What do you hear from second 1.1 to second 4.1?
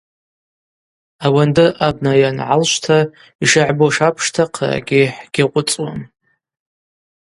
Ауандыр абна йангӏалшвтра йшыгӏбуш